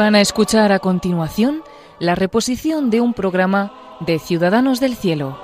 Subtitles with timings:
[0.00, 1.62] Van a escuchar a continuación
[1.98, 5.38] la reposición de un programa de Ciudadanos del Cielo.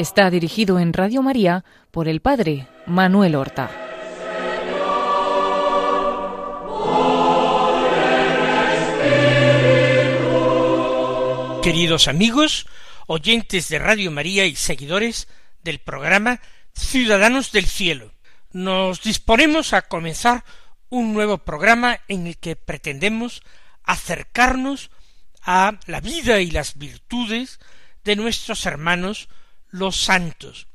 [0.00, 3.70] Está dirigido en Radio María por el Padre Manuel Horta.
[11.62, 12.66] Queridos amigos,
[13.06, 15.28] oyentes de Radio María y seguidores
[15.62, 16.40] del programa
[16.74, 18.10] Ciudadanos del Cielo,
[18.50, 20.42] nos disponemos a comenzar
[20.92, 23.42] un nuevo programa en el que pretendemos
[23.82, 24.90] acercarnos
[25.40, 27.60] a la vida y las virtudes
[28.04, 29.30] de nuestros hermanos
[29.70, 30.68] los santos,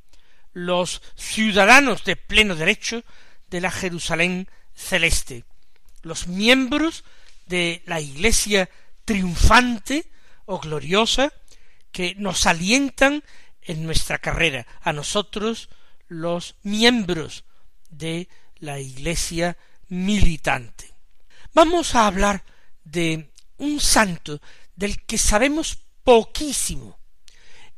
[0.53, 3.03] los ciudadanos de pleno derecho
[3.51, 5.45] de la Jerusalén celeste,
[6.01, 7.03] los miembros
[7.45, 8.71] de la Iglesia
[9.05, 10.09] triunfante
[10.45, 11.31] o gloriosa
[11.91, 13.23] que nos alientan
[13.61, 15.69] en nuestra carrera, a nosotros
[16.07, 17.43] los miembros
[17.91, 19.57] de la Iglesia
[19.89, 20.93] militante.
[21.53, 22.43] Vamos a hablar
[22.83, 24.41] de un santo
[24.75, 26.97] del que sabemos poquísimo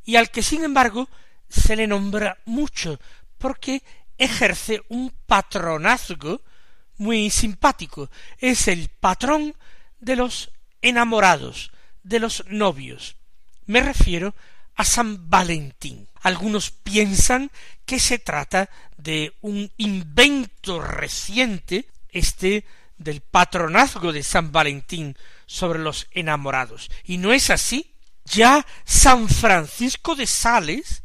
[0.03, 1.07] y al que sin embargo
[1.49, 2.99] se le nombra mucho
[3.37, 3.83] porque
[4.17, 6.41] ejerce un patronazgo
[6.97, 8.09] muy simpático.
[8.37, 9.55] Es el patrón
[9.99, 11.71] de los enamorados,
[12.03, 13.15] de los novios.
[13.65, 14.35] Me refiero
[14.75, 16.07] a San Valentín.
[16.21, 17.51] Algunos piensan
[17.85, 22.65] que se trata de un invento reciente, este
[22.97, 25.15] del patronazgo de San Valentín
[25.45, 26.91] sobre los enamorados.
[27.03, 27.95] Y no es así.
[28.25, 31.03] Ya San Francisco de Sales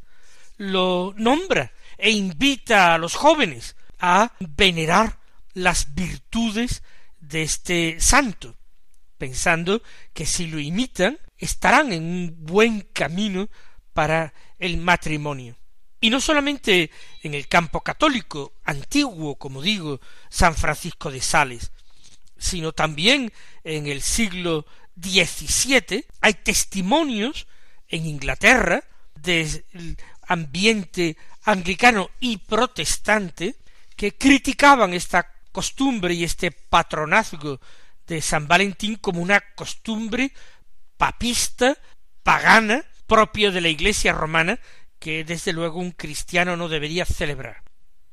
[0.57, 5.19] lo nombra e invita a los jóvenes a venerar
[5.55, 6.83] las virtudes
[7.21, 8.57] de este santo,
[9.17, 9.83] pensando
[10.13, 13.49] que si lo imitan estarán en un buen camino
[13.93, 15.57] para el matrimonio.
[16.05, 16.91] Y no solamente
[17.23, 21.73] en el campo católico antiguo, como digo, San Francisco de Sales,
[22.37, 24.67] sino también en el siglo
[25.01, 27.47] XVII hay testimonios
[27.89, 29.65] en Inglaterra del
[30.29, 33.57] ambiente anglicano y protestante
[33.97, 37.63] que criticaban esta costumbre y este patronazgo
[38.07, 40.35] de San Valentín como una costumbre
[40.99, 41.79] papista,
[42.23, 44.61] pagana, propio de la Iglesia romana,
[45.05, 47.63] que desde luego un cristiano no debería celebrar.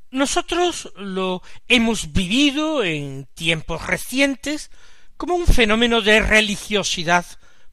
[0.10, 4.70] Nosotros lo hemos vivido en tiempos recientes
[5.16, 7.26] como un fenómeno de religiosidad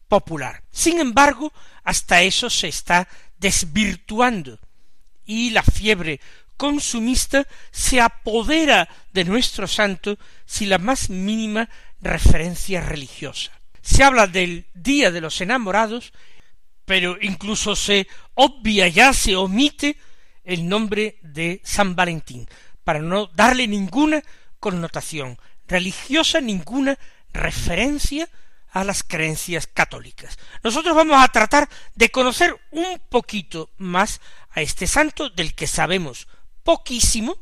[0.07, 0.63] popular.
[0.71, 1.53] Sin embargo,
[1.83, 3.09] hasta eso se está
[3.39, 4.61] desvirtuando
[5.25, 6.21] y la fiebre
[6.57, 11.69] consumista se apodera de nuestro santo sin la más mínima
[12.01, 13.51] referencia religiosa.
[13.83, 16.13] Se habla del Día de los Enamorados,
[16.89, 19.99] pero incluso se obvia ya, se omite
[20.43, 22.49] el nombre de San Valentín,
[22.83, 24.23] para no darle ninguna
[24.59, 26.99] connotación religiosa, ninguna
[27.35, 28.27] referencia
[28.71, 30.39] a las creencias católicas.
[30.65, 36.27] Nosotros vamos a tratar de conocer un poquito más a este santo del que sabemos
[36.63, 37.37] poquísimo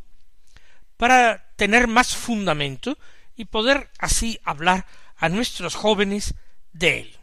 [0.96, 2.98] para tener más fundamento
[3.36, 4.86] y poder así hablar
[5.16, 6.34] a nuestros jóvenes
[6.72, 7.16] de él.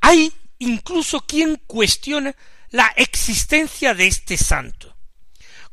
[0.00, 0.32] Hay
[0.62, 2.34] incluso quien cuestiona
[2.70, 4.96] la existencia de este santo.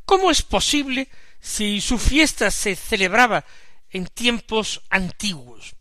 [0.04, 1.08] ¿Cómo es posible
[1.40, 3.44] si su fiesta se celebraba
[3.88, 5.76] en tiempos antiguos?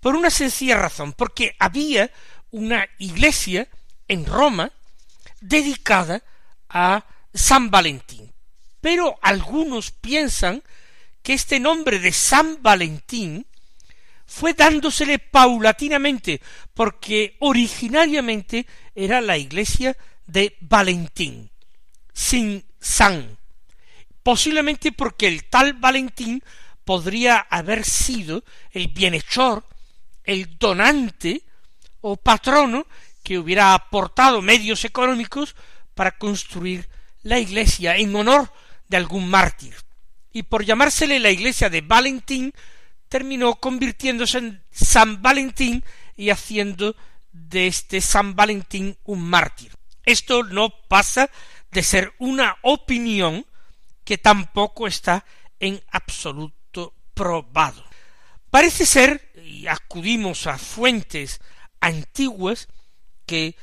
[0.00, 2.12] Por una sencilla razón, porque había
[2.50, 3.68] una iglesia
[4.06, 4.70] en Roma
[5.40, 6.22] dedicada
[6.68, 8.32] a San Valentín.
[8.82, 10.62] Pero algunos piensan
[11.22, 13.46] que este nombre de San Valentín
[14.26, 16.40] fue dándosele paulatinamente,
[16.74, 21.50] porque originariamente era la iglesia de Valentín,
[22.12, 23.38] sin San,
[24.22, 26.42] posiblemente porque el tal Valentín
[26.84, 29.64] podría haber sido el bienhechor,
[30.24, 31.42] el donante
[32.00, 32.86] o patrono
[33.22, 35.56] que hubiera aportado medios económicos
[35.94, 36.88] para construir
[37.22, 38.52] la iglesia en honor
[38.88, 39.74] de algún mártir.
[40.32, 42.52] Y por llamársele la iglesia de Valentín,
[43.08, 45.84] terminó convirtiéndose en San Valentín
[46.16, 46.96] y haciendo
[47.32, 49.72] de este San Valentín un mártir.
[50.04, 51.30] Esto no pasa
[51.70, 53.44] de ser una opinión
[54.04, 55.24] que tampoco está
[55.58, 57.84] en absoluto probado.
[58.50, 61.40] Parece ser, y acudimos a fuentes
[61.80, 62.68] antiguas,
[63.26, 63.56] que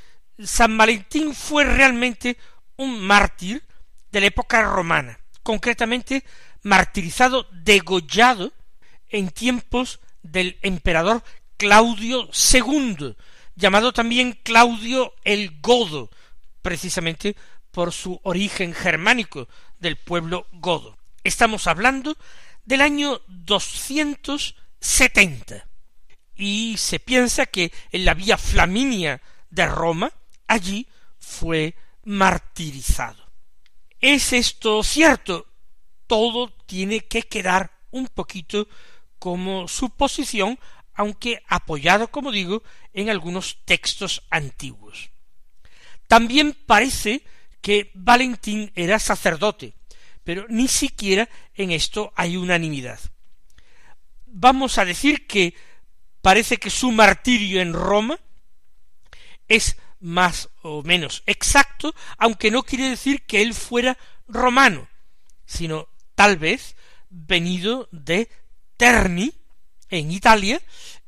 [0.43, 2.37] San Valentín fue realmente
[2.75, 3.63] un mártir
[4.11, 6.23] de la época romana, concretamente
[6.61, 8.53] martirizado, degollado
[9.13, 11.23] en tiempos del emperador
[11.55, 13.15] Claudio II,
[13.55, 16.09] llamado también Claudio el Godo,
[16.61, 17.37] precisamente
[17.71, 19.47] por su origen germánico
[19.79, 20.97] del pueblo godo.
[21.23, 22.17] Estamos hablando
[22.65, 25.67] del año 270
[26.35, 30.11] y se piensa que en la vía Flaminia de Roma
[30.47, 30.87] allí
[31.19, 33.23] fue martirizado.
[33.99, 35.45] ¿Es esto cierto?
[36.07, 38.67] Todo tiene que quedar un poquito
[39.23, 40.59] como suposición,
[40.93, 42.61] aunque apoyado, como digo,
[42.91, 45.11] en algunos textos antiguos.
[46.09, 47.23] También parece
[47.61, 49.75] que Valentín era sacerdote,
[50.25, 52.99] pero ni siquiera en esto hay unanimidad.
[54.25, 55.55] Vamos a decir que
[56.21, 58.19] parece que su martirio en Roma
[59.47, 63.97] es más o menos exacto, aunque no quiere decir que él fuera
[64.27, 64.89] romano,
[65.45, 66.75] sino tal vez
[67.09, 68.27] venido de
[68.77, 69.33] Terni,
[69.89, 70.61] en Italia,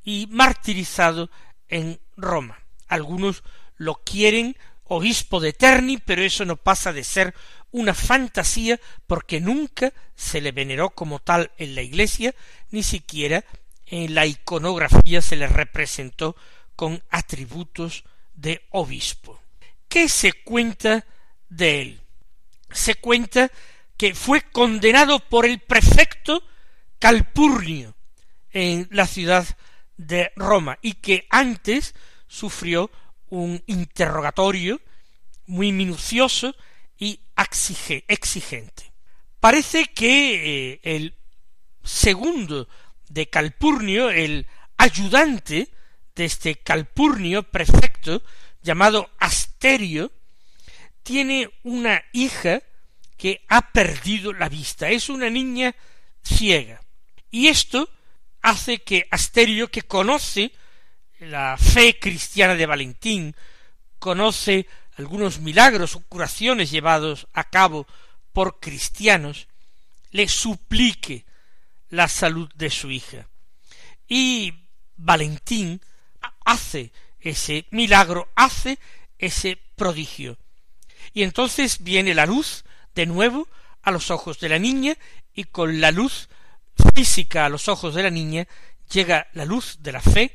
[0.03, 1.29] y martirizado
[1.67, 2.59] en Roma.
[2.88, 3.44] Algunos
[3.77, 7.33] lo quieren obispo de Terni, pero eso no pasa de ser
[7.71, 12.33] una fantasía porque nunca se le veneró como tal en la iglesia,
[12.71, 13.44] ni siquiera
[13.88, 16.35] en la iconografía se le representó
[16.75, 18.03] con atributos
[18.33, 19.41] de obispo.
[19.88, 21.06] ¿Qué se cuenta
[21.50, 22.01] de él?
[22.71, 23.51] Se cuenta
[23.97, 26.44] que fue condenado por el prefecto
[27.05, 27.95] Calpurnio
[28.49, 29.45] en la ciudad
[29.95, 31.93] de Roma y que antes
[32.25, 32.89] sufrió
[33.29, 34.81] un interrogatorio
[35.45, 36.55] muy minucioso
[36.97, 38.91] y exigente.
[39.39, 41.13] Parece que eh, el
[41.83, 42.67] segundo
[43.07, 45.69] de Calpurnio, el ayudante
[46.15, 48.23] de este Calpurnio prefecto,
[48.63, 50.11] llamado Asterio,
[51.03, 52.63] tiene una hija
[53.15, 55.75] que ha perdido la vista, es una niña
[56.23, 56.81] ciega.
[57.35, 57.89] Y esto
[58.41, 60.53] hace que Asterio, que conoce
[61.19, 63.35] la fe cristiana de Valentín,
[63.99, 67.87] conoce algunos milagros o curaciones llevados a cabo
[68.31, 69.49] por cristianos,
[70.11, 71.25] le suplique
[71.89, 73.27] la salud de su hija.
[74.07, 74.53] Y
[74.95, 75.81] Valentín
[76.45, 78.79] hace ese milagro, hace
[79.19, 80.38] ese prodigio.
[81.11, 83.49] Y entonces viene la luz de nuevo
[83.81, 84.95] a los ojos de la niña
[85.33, 86.29] y con la luz
[86.94, 88.48] física a los ojos de la niña
[88.92, 90.33] llega la luz de la fe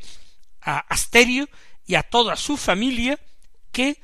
[0.61, 1.49] a Asterio
[1.87, 3.19] y a toda su familia
[3.73, 4.01] que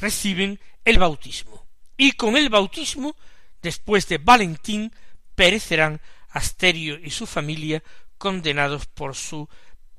[0.00, 1.66] reciben el bautismo.
[1.96, 3.16] Y con el bautismo,
[3.60, 4.92] después de Valentín,
[5.34, 7.82] perecerán Asterio y su familia
[8.18, 9.48] condenados por su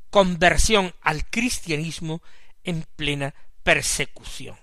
[0.10, 2.22] conversión al cristianismo
[2.64, 3.34] en plena
[3.64, 4.58] persecución.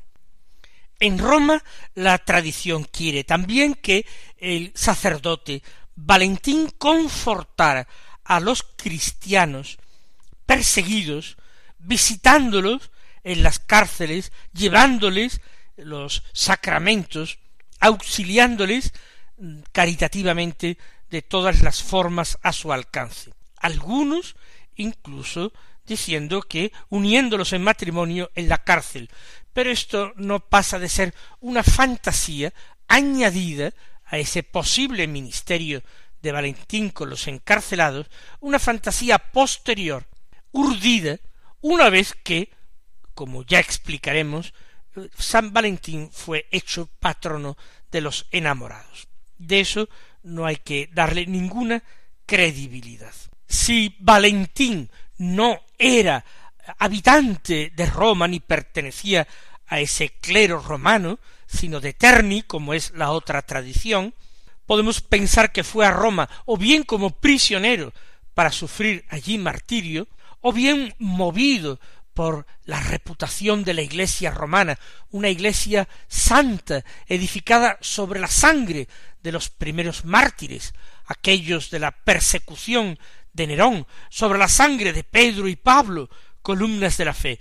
[0.98, 1.62] En Roma
[1.94, 4.06] la tradición quiere también que
[4.38, 5.62] el sacerdote
[5.96, 7.88] Valentín confortara
[8.24, 9.78] a los cristianos
[10.44, 11.36] perseguidos,
[11.78, 12.90] visitándolos
[13.24, 15.40] en las cárceles, llevándoles
[15.76, 17.38] los sacramentos,
[17.80, 18.92] auxiliándoles
[19.38, 20.78] mm, caritativamente
[21.10, 23.32] de todas las formas a su alcance.
[23.56, 24.36] Algunos
[24.76, 25.52] incluso
[25.86, 29.08] diciendo que uniéndolos en matrimonio en la cárcel.
[29.52, 32.52] Pero esto no pasa de ser una fantasía
[32.88, 33.72] añadida
[34.06, 35.82] a ese posible ministerio
[36.22, 38.06] de Valentín con los encarcelados,
[38.40, 40.06] una fantasía posterior,
[40.52, 41.18] urdida,
[41.60, 42.50] una vez que,
[43.14, 44.54] como ya explicaremos,
[45.18, 47.56] San Valentín fue hecho patrono
[47.90, 49.08] de los enamorados.
[49.38, 49.88] De eso
[50.22, 51.82] no hay que darle ninguna
[52.24, 53.12] credibilidad.
[53.46, 56.24] Si Valentín no era
[56.78, 59.26] habitante de Roma ni pertenecía
[59.66, 64.14] a ese clero romano, sino de Terni, como es la otra tradición,
[64.66, 67.92] podemos pensar que fue a Roma o bien como prisionero
[68.34, 70.08] para sufrir allí martirio,
[70.40, 71.80] o bien movido
[72.12, 74.78] por la reputación de la iglesia romana,
[75.10, 78.88] una iglesia santa, edificada sobre la sangre
[79.22, 80.72] de los primeros mártires,
[81.06, 82.98] aquellos de la persecución
[83.32, 86.08] de Nerón, sobre la sangre de Pedro y Pablo,
[86.42, 87.38] columnas de la fe,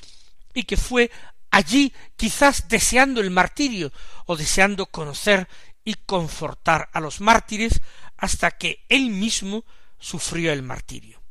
[0.53, 1.12] y que fue
[1.55, 3.93] allí quizás deseando el martirio
[4.25, 5.47] o deseando conocer
[5.85, 7.79] y confortar a los mártires
[8.17, 9.63] hasta que él mismo
[9.97, 11.24] sufrió el martirio.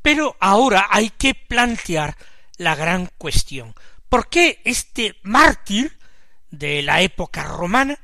[0.00, 2.16] Pero ahora hay que plantear
[2.56, 3.74] la gran cuestión.
[4.08, 5.98] ¿Por qué este mártir
[6.58, 7.98] de la época romana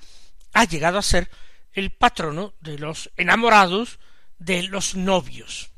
[0.53, 1.31] ha llegado a ser
[1.73, 3.99] el patrono de los enamorados
[4.39, 5.71] de los novios?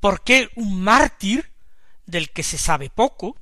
[0.00, 1.50] ¿Por qué un mártir
[2.06, 3.36] del que se sabe poco,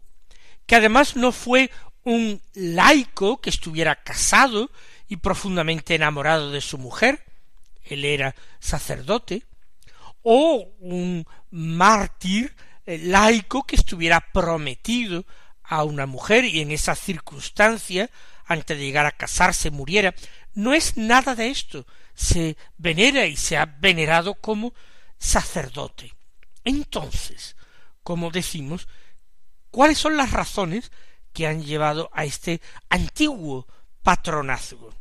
[0.67, 1.71] que además no fue
[2.03, 4.71] un laico que estuviera casado
[5.09, 7.25] y profundamente enamorado de su mujer,
[7.85, 9.45] él era sacerdote,
[10.23, 15.25] o un mártir eh, laico que estuviera prometido
[15.69, 18.11] a una mujer y en esa circunstancia,
[18.45, 20.15] antes de llegar a casarse, muriera.
[20.55, 21.87] No es nada de esto.
[22.15, 24.73] Se venera y se ha venerado como
[25.19, 26.15] sacerdote.
[26.65, 27.57] Entonces,
[28.03, 28.89] como decimos,
[29.71, 30.91] ¿cuáles son las razones
[31.33, 33.67] que han llevado a este antiguo
[34.03, 34.95] patronazgo?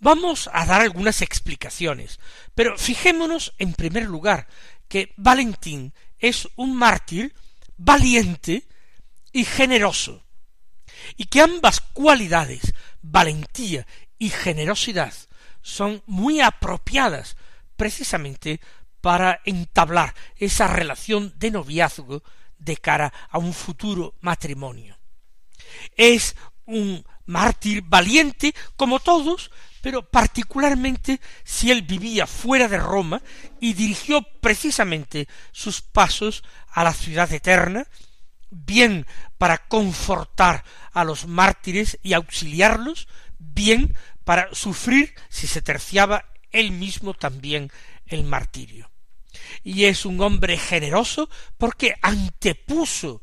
[0.00, 2.20] Vamos a dar algunas explicaciones,
[2.54, 4.46] pero fijémonos en primer lugar
[4.86, 7.34] que Valentín es un mártir
[7.76, 8.64] valiente
[9.38, 10.24] y generoso,
[11.16, 13.86] y que ambas cualidades, valentía
[14.18, 15.14] y generosidad,
[15.62, 17.36] son muy apropiadas
[17.76, 18.60] precisamente
[19.00, 22.24] para entablar esa relación de noviazgo
[22.58, 24.98] de cara a un futuro matrimonio.
[25.96, 33.22] Es un mártir valiente como todos, pero particularmente si él vivía fuera de Roma
[33.60, 36.42] y dirigió precisamente sus pasos
[36.72, 37.86] a la ciudad eterna,
[38.50, 46.72] bien para confortar a los mártires y auxiliarlos, bien para sufrir si se terciaba él
[46.72, 47.70] mismo también
[48.06, 48.90] el martirio.
[49.62, 53.22] Y es un hombre generoso porque antepuso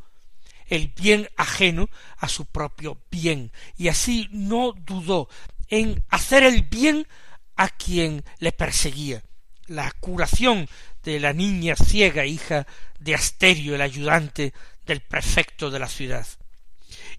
[0.68, 5.30] el bien ajeno a su propio bien, y así no dudó
[5.68, 7.08] en hacer el bien
[7.56, 9.24] a quien le perseguía.
[9.68, 10.68] La curación
[11.04, 12.68] de la niña ciega, hija
[13.00, 14.54] de Asterio, el ayudante
[14.86, 16.28] del prefecto de la ciudad.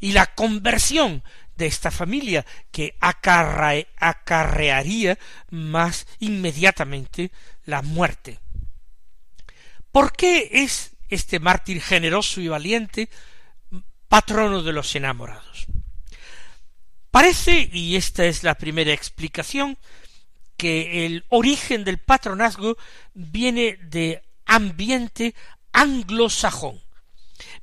[0.01, 1.23] Y la conversión
[1.57, 5.19] de esta familia que acarrearía
[5.51, 7.33] más inmediatamente
[7.65, 8.39] la muerte.
[9.91, 13.09] ¿Por qué es este mártir generoso y valiente
[14.09, 15.67] patrono de los enamorados?
[17.11, 19.79] Parece, y esta es la primera explicación,
[20.59, 22.77] que el origen del patronazgo
[23.15, 25.35] viene de ambiente
[25.73, 26.83] anglosajón,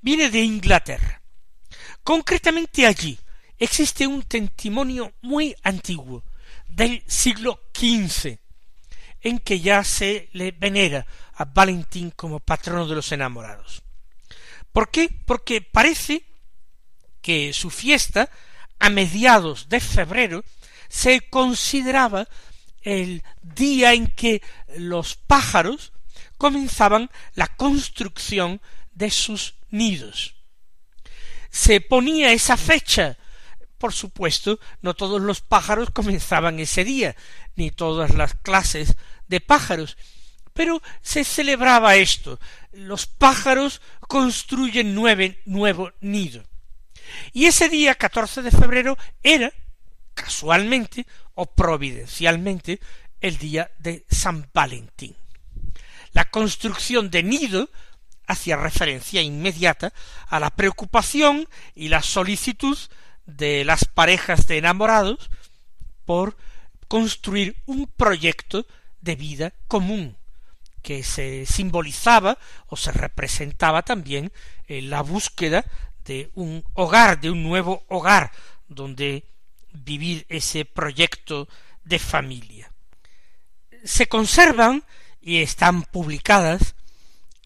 [0.03, 1.21] viene de Inglaterra.
[2.03, 3.17] Concretamente allí
[3.57, 6.23] existe un testimonio muy antiguo,
[6.67, 8.37] del siglo XV,
[9.21, 11.05] en que ya se le venera
[11.35, 13.81] a Valentín como patrono de los enamorados.
[14.71, 15.09] ¿Por qué?
[15.25, 16.25] Porque parece
[17.21, 18.29] que su fiesta
[18.79, 20.43] a mediados de febrero
[20.89, 22.27] se consideraba
[22.81, 24.41] el día en que
[24.75, 25.93] los pájaros
[26.37, 28.59] comenzaban la construcción
[28.93, 30.35] de sus nidos.
[31.49, 33.17] Se ponía esa fecha.
[33.77, 37.15] Por supuesto, no todos los pájaros comenzaban ese día,
[37.55, 38.95] ni todas las clases
[39.27, 39.97] de pájaros,
[40.53, 42.39] pero se celebraba esto.
[42.71, 46.43] Los pájaros construyen nuevo nido.
[47.33, 49.51] Y ese día 14 de febrero era,
[50.13, 52.79] casualmente o providencialmente,
[53.19, 55.15] el día de San Valentín.
[56.11, 57.69] La construcción de nido
[58.27, 59.93] hacía referencia inmediata
[60.27, 62.77] a la preocupación y la solicitud
[63.25, 65.29] de las parejas de enamorados
[66.05, 66.37] por
[66.87, 68.65] construir un proyecto
[69.01, 70.17] de vida común
[70.81, 72.37] que se simbolizaba
[72.67, 74.31] o se representaba también
[74.67, 75.65] en la búsqueda
[76.05, 78.31] de un hogar, de un nuevo hogar
[78.67, 79.23] donde
[79.71, 81.47] vivir ese proyecto
[81.85, 82.71] de familia.
[83.83, 84.83] Se conservan
[85.21, 86.75] y están publicadas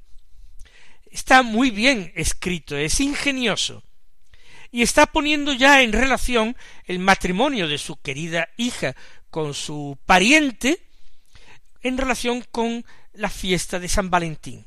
[1.11, 3.83] Está muy bien escrito, es ingenioso,
[4.71, 8.95] y está poniendo ya en relación el matrimonio de su querida hija
[9.31, 10.87] con su pariente
[11.81, 12.85] en relación con
[13.15, 14.67] la fiesta de San Valentín,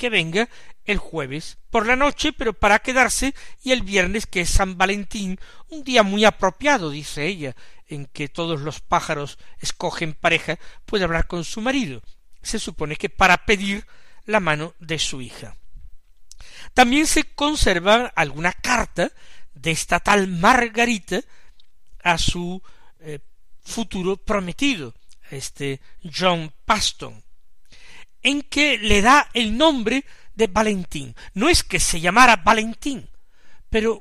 [0.00, 0.48] que venga
[0.86, 5.38] el jueves por la noche, pero para quedarse, y el viernes, que es San Valentín,
[5.68, 7.54] un día muy apropiado, dice ella,
[7.86, 12.00] en que todos los pájaros escogen pareja, puede hablar con su marido.
[12.40, 13.86] Se supone que para pedir
[14.24, 15.58] la mano de su hija.
[16.72, 19.12] También se conserva alguna carta
[19.52, 21.20] de esta tal Margarita
[22.02, 22.62] a su
[23.00, 23.18] eh,
[23.62, 24.94] futuro prometido,
[25.30, 27.22] este John Paston,
[28.22, 31.14] en que le da el nombre de Valentín.
[31.34, 33.08] No es que se llamara Valentín,
[33.68, 34.00] pero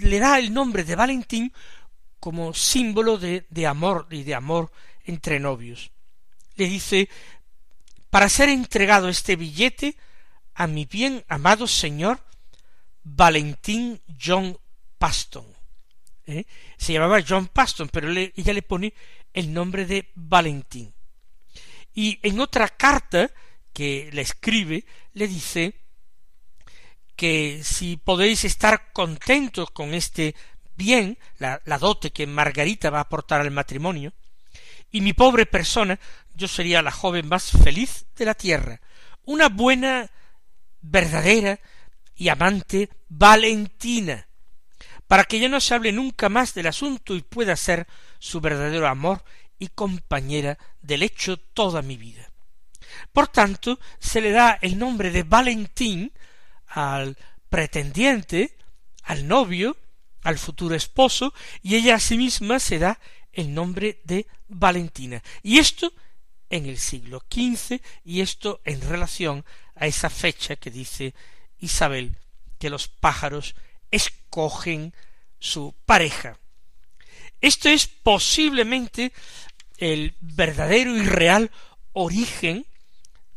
[0.00, 1.52] le da el nombre de Valentín
[2.20, 4.72] como símbolo de, de amor y de amor
[5.04, 5.90] entre novios.
[6.56, 7.08] Le dice,
[8.10, 9.96] para ser entregado este billete
[10.54, 12.20] a mi bien amado señor
[13.02, 14.56] Valentín John
[14.98, 15.46] Paston.
[16.26, 16.46] ¿eh?
[16.78, 18.94] Se llamaba John Paston, pero ella le pone
[19.32, 20.93] el nombre de Valentín.
[21.94, 23.30] Y en otra carta
[23.72, 25.74] que le escribe, le dice
[27.16, 30.34] que si podéis estar contentos con este
[30.76, 34.12] bien, la, dote que Margarita va a aportar al matrimonio,
[34.90, 35.98] y mi pobre persona,
[36.34, 38.80] yo sería la joven más feliz de la tierra,
[39.24, 40.10] una buena,
[40.80, 41.58] verdadera
[42.14, 44.28] y amante Valentina,
[45.06, 47.86] para que ya no se hable nunca más del asunto y pueda ser
[48.18, 49.24] su verdadero amor
[49.68, 52.30] compañera del hecho toda mi vida.
[53.12, 56.12] Por tanto, se le da el nombre de Valentín
[56.66, 57.16] al
[57.48, 58.56] pretendiente,
[59.02, 59.76] al novio,
[60.22, 62.98] al futuro esposo, y ella a sí misma se da
[63.32, 65.22] el nombre de Valentina.
[65.42, 65.92] Y esto
[66.50, 71.14] en el siglo XV, y esto en relación a esa fecha que dice
[71.58, 72.16] Isabel,
[72.58, 73.54] que los pájaros
[73.90, 74.94] escogen
[75.38, 76.38] su pareja.
[77.40, 79.12] Esto es posiblemente
[79.78, 81.50] el verdadero y real
[81.92, 82.66] origen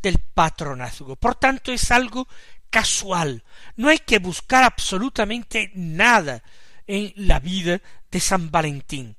[0.01, 1.15] del patronazgo.
[1.15, 2.27] Por tanto, es algo
[2.69, 3.43] casual.
[3.75, 6.43] No hay que buscar absolutamente nada
[6.85, 9.15] en la vida de San Valentín,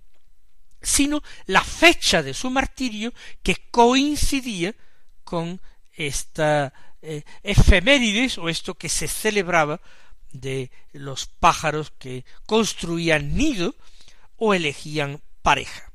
[0.80, 4.74] sino la fecha de su martirio que coincidía
[5.24, 5.60] con
[5.92, 9.80] esta eh, efemérides o esto que se celebraba
[10.32, 13.74] de los pájaros que construían nido
[14.36, 15.87] o elegían pareja.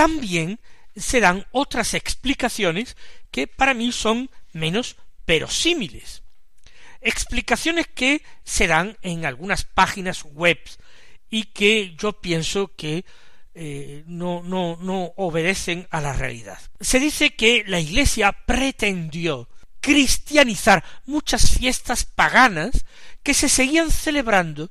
[0.00, 0.60] También
[0.96, 2.96] se dan otras explicaciones
[3.30, 6.22] que para mí son menos verosímiles.
[7.02, 10.58] Explicaciones que se dan en algunas páginas web
[11.28, 13.04] y que yo pienso que
[13.52, 16.58] eh, no, no, no obedecen a la realidad.
[16.80, 19.50] Se dice que la Iglesia pretendió
[19.82, 22.86] cristianizar muchas fiestas paganas
[23.22, 24.70] que se seguían celebrando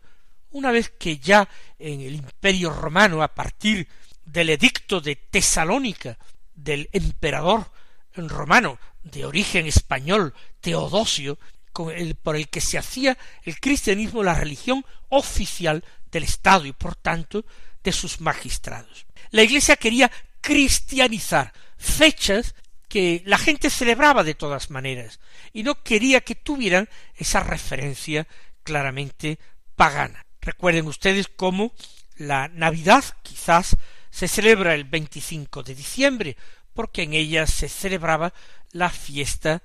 [0.49, 3.87] una vez que ya en el Imperio romano, a partir
[4.31, 6.17] del edicto de Tesalónica
[6.53, 7.71] del emperador
[8.15, 11.39] romano de origen español Teodosio,
[11.73, 17.45] por el que se hacía el cristianismo la religión oficial del Estado y por tanto
[17.83, 19.05] de sus magistrados.
[19.31, 20.11] La Iglesia quería
[20.41, 22.55] cristianizar fechas
[22.87, 25.19] que la gente celebraba de todas maneras
[25.53, 28.27] y no quería que tuvieran esa referencia
[28.63, 29.39] claramente
[29.75, 30.25] pagana.
[30.41, 31.73] Recuerden ustedes cómo
[32.17, 33.77] la Navidad quizás
[34.09, 36.37] se celebra el 25 de diciembre,
[36.73, 38.33] porque en ella se celebraba
[38.71, 39.61] la fiesta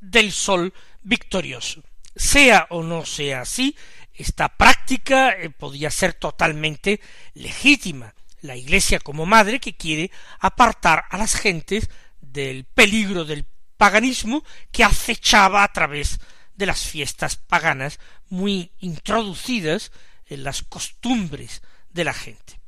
[0.00, 0.72] del sol
[1.02, 1.82] victorioso.
[2.16, 3.76] Sea o no sea así,
[4.14, 7.00] esta práctica eh, podía ser totalmente
[7.34, 8.14] legítima.
[8.42, 13.44] La Iglesia como madre que quiere apartar a las gentes del peligro del
[13.76, 16.20] paganismo que acechaba a través
[16.54, 17.98] de las fiestas paganas
[18.28, 19.92] muy introducidas
[20.26, 22.59] en las costumbres de la gente.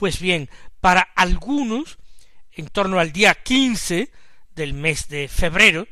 [0.00, 0.48] Pues bien,
[0.80, 1.98] para algunos,
[2.52, 4.10] en torno al día quince
[4.54, 5.86] del mes de febrero,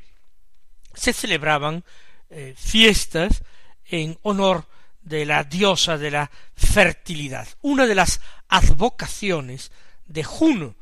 [0.95, 1.85] se celebraban
[2.31, 3.43] eh, fiestas
[3.85, 4.67] en honor
[5.03, 9.73] de la diosa de la fertilidad, una de las advocaciones
[10.07, 10.75] de Juno,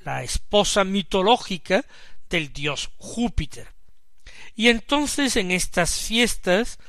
[0.00, 1.84] la esposa mitológica
[2.28, 3.68] del dios Júpiter.
[4.56, 6.80] Y entonces en estas fiestas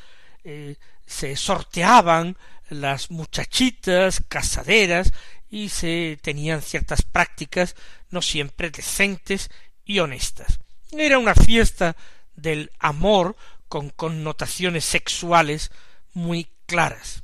[0.44, 0.76] eh,
[1.06, 2.36] se sorteaban
[2.70, 5.14] las muchachitas casaderas
[5.54, 7.76] y se tenían ciertas prácticas
[8.10, 9.52] no siempre decentes
[9.86, 10.60] y honestas.
[10.92, 11.96] Era una fiesta
[12.36, 13.36] del amor
[13.68, 15.70] con connotaciones sexuales
[16.14, 17.22] muy claras.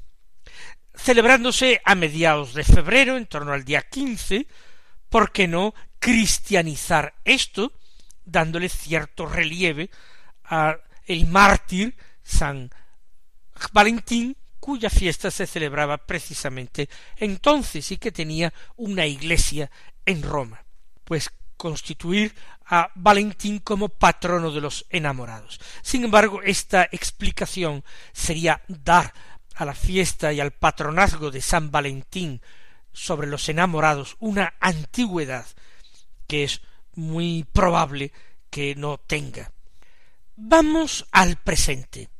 [0.93, 4.45] celebrándose a mediados de febrero, en torno al día 15,
[5.09, 7.73] ¿por qué no cristianizar esto,
[8.25, 9.89] dándole cierto relieve
[10.43, 12.69] a el mártir San
[13.71, 14.37] Valentín,
[14.69, 19.71] cuya fiesta se celebraba precisamente entonces y que tenía una iglesia
[20.05, 20.63] en Roma.
[21.03, 22.35] Pues constituir
[22.67, 25.59] a Valentín como patrono de los enamorados.
[25.81, 29.11] Sin embargo, esta explicación sería dar
[29.55, 32.39] a la fiesta y al patronazgo de San Valentín
[32.93, 35.47] sobre los enamorados una antigüedad
[36.27, 36.61] que es
[36.93, 38.13] muy probable
[38.51, 39.51] que no tenga.
[40.35, 42.11] Vamos al presente.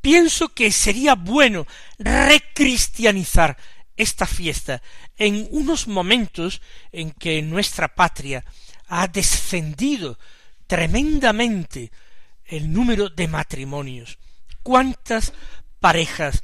[0.00, 1.66] Pienso que sería bueno
[1.98, 3.56] recristianizar
[3.96, 4.80] esta fiesta
[5.16, 8.44] en unos momentos en que nuestra patria
[8.86, 10.18] ha descendido
[10.66, 11.90] tremendamente
[12.44, 14.18] el número de matrimonios.
[14.62, 15.32] ¿Cuántas
[15.80, 16.42] parejas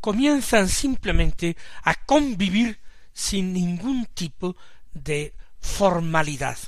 [0.00, 2.78] comienzan simplemente a convivir
[3.12, 4.56] sin ningún tipo
[4.92, 6.58] de formalidad,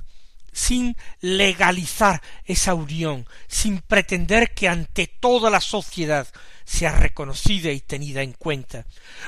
[0.52, 6.28] sin legalizar esa unión, sin pretender que ante toda la sociedad
[6.64, 8.84] sea reconocida y tenida en cuenta.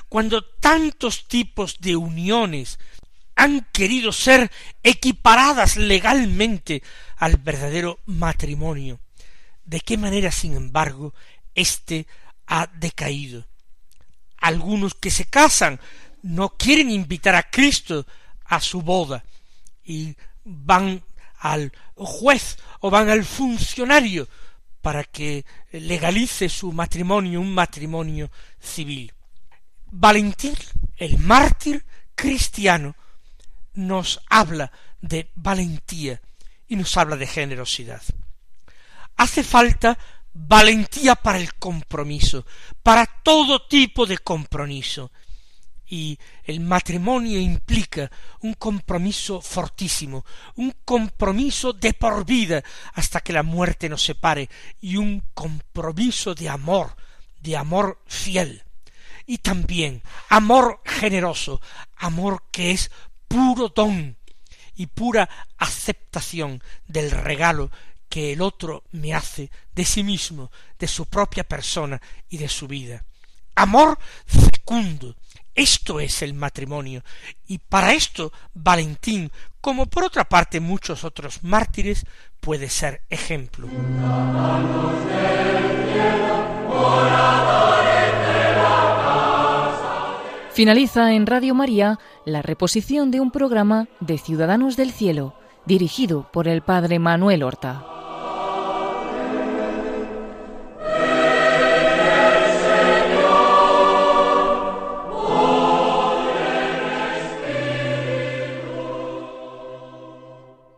[0.09, 2.79] Cuando tantos tipos de uniones
[3.35, 4.51] han querido ser
[4.83, 6.83] equiparadas legalmente
[7.17, 9.01] al verdadero matrimonio,
[9.65, 11.15] de qué manera, sin embargo,
[11.55, 12.07] éste
[12.47, 13.47] ha decaído.
[14.37, 15.81] Algunos que se casan
[16.23, 18.07] no quieren invitar a Cristo
[18.45, 19.25] a su boda
[19.85, 21.03] y van
[21.41, 24.29] al juez o van al funcionario
[24.81, 29.13] para que legalice su matrimonio, un matrimonio civil.
[29.91, 30.55] Valentín,
[30.97, 32.95] el mártir cristiano,
[33.75, 36.21] nos habla de valentía
[36.69, 38.03] y nos habla de generosidad.
[39.17, 39.99] Hace falta
[40.33, 42.47] valentía para el compromiso,
[42.83, 45.11] para todo tipo de compromiso.
[45.93, 48.11] Y el matrimonio implica
[48.43, 50.25] un compromiso fortísimo,
[50.55, 52.63] un compromiso de por vida
[52.95, 54.49] hasta que la muerte nos separe,
[54.81, 56.95] y un compromiso de amor,
[57.41, 58.63] de amor fiel.
[59.27, 61.61] Y también amor generoso,
[61.97, 62.91] amor que es
[63.27, 64.17] puro don
[64.77, 67.71] y pura aceptación del regalo
[68.09, 72.67] que el otro me hace de sí mismo, de su propia persona y de su
[72.67, 73.05] vida.
[73.61, 75.17] Amor fecundo.
[75.55, 77.03] Esto es el matrimonio.
[77.47, 82.07] Y para esto Valentín, como por otra parte muchos otros mártires,
[82.41, 83.69] puede ser ejemplo.
[90.55, 95.35] Finaliza en Radio María la reposición de un programa de Ciudadanos del Cielo,
[95.67, 98.00] dirigido por el Padre Manuel Horta.